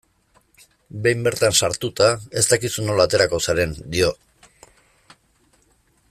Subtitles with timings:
[1.07, 2.07] Behin bertan sartuta,
[2.41, 4.13] ez dakizu nola aterako zaren, dio.